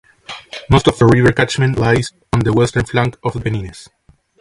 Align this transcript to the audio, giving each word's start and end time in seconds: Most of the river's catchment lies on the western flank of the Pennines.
Most 0.67 0.87
of 0.87 0.97
the 0.97 1.05
river's 1.05 1.35
catchment 1.35 1.77
lies 1.77 2.11
on 2.33 2.39
the 2.39 2.51
western 2.53 2.83
flank 2.87 3.19
of 3.23 3.33
the 3.33 3.39
Pennines. 3.39 3.87